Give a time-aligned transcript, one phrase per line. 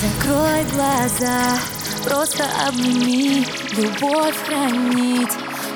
[0.00, 1.58] Закрой глаза,
[2.04, 3.44] просто обними.
[3.76, 5.32] Любовь хранить.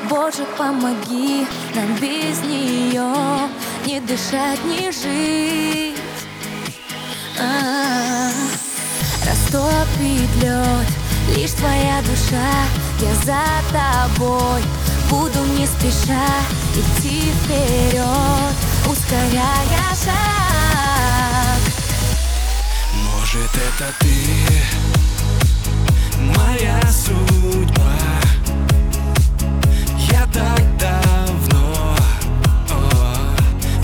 [0.08, 3.48] Боже, помоги нам без нее
[3.84, 6.00] Не дышать, не жить.
[7.40, 8.30] А-а-а.
[9.26, 10.86] Растопит лед
[11.36, 12.52] Лишь твоя душа
[13.00, 14.62] Я за тобой.
[15.10, 16.28] Буду не спеша
[16.74, 18.71] Идти вперед
[23.78, 24.14] это ты.
[26.18, 27.94] Моя судьба.
[30.10, 31.96] Я так давно
[32.70, 33.36] о,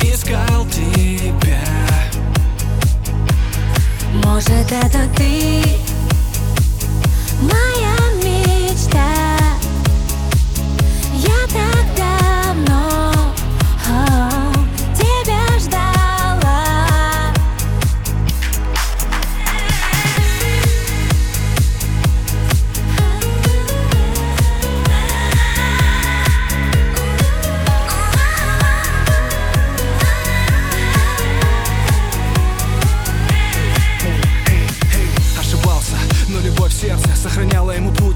[0.02, 1.62] Искал тебя.
[4.24, 5.87] Может это ты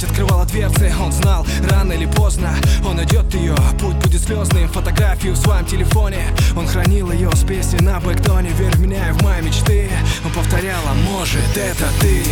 [0.02, 5.34] Путь, открывала дверцы Он знал, рано или поздно Он найдет ее, путь будет слезным Фотографию
[5.34, 6.24] в своем телефоне.
[6.56, 9.90] Он хранил ее с песней на бэктоне Верь в меня и в мои мечты.
[10.24, 12.24] Он повторяла, может это ты?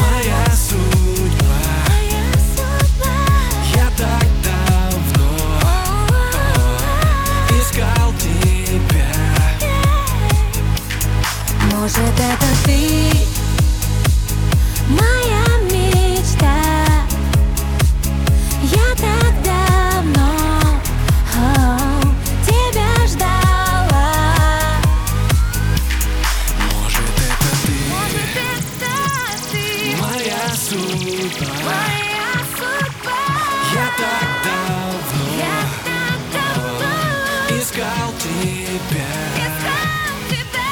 [0.00, 1.56] Моя судьба
[3.74, 5.36] Я так давно
[7.50, 9.08] искал тебя
[11.72, 13.05] Может это ты
[31.30, 33.20] судьба Моя судьба
[33.74, 40.70] Я так давно Я так давно искал тебя искал тебя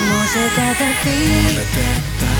[0.00, 1.16] Может это ты?
[1.42, 2.33] Может это